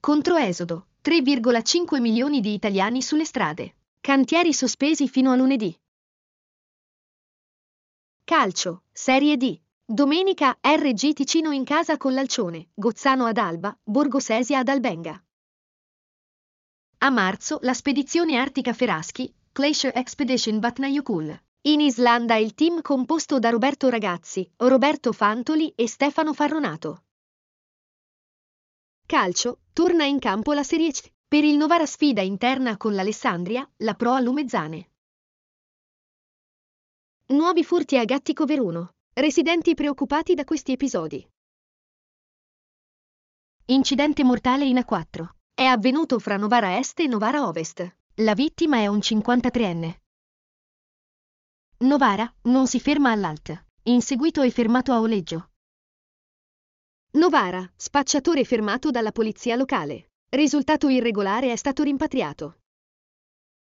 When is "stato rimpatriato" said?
61.56-62.58